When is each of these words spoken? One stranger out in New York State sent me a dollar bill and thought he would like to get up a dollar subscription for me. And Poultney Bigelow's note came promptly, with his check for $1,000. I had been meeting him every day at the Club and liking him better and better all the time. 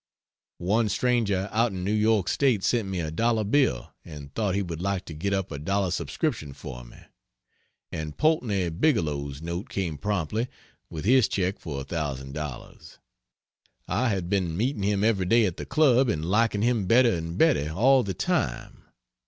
One 0.57 0.89
stranger 0.89 1.47
out 1.51 1.71
in 1.73 1.83
New 1.83 1.93
York 1.93 2.27
State 2.27 2.63
sent 2.63 2.87
me 2.87 3.01
a 3.01 3.11
dollar 3.11 3.43
bill 3.43 3.93
and 4.03 4.33
thought 4.33 4.55
he 4.55 4.63
would 4.63 4.81
like 4.81 5.05
to 5.05 5.13
get 5.13 5.31
up 5.31 5.51
a 5.51 5.59
dollar 5.59 5.91
subscription 5.91 6.53
for 6.53 6.83
me. 6.83 6.97
And 7.91 8.17
Poultney 8.17 8.69
Bigelow's 8.69 9.43
note 9.43 9.69
came 9.69 9.99
promptly, 9.99 10.47
with 10.89 11.05
his 11.05 11.27
check 11.27 11.59
for 11.59 11.85
$1,000. 11.85 12.97
I 13.87 14.09
had 14.09 14.27
been 14.27 14.57
meeting 14.57 14.81
him 14.81 15.03
every 15.03 15.27
day 15.27 15.45
at 15.45 15.57
the 15.57 15.67
Club 15.67 16.09
and 16.09 16.25
liking 16.25 16.63
him 16.63 16.87
better 16.87 17.13
and 17.15 17.37
better 17.37 17.69
all 17.69 18.01
the 18.01 18.15
time. 18.15 18.81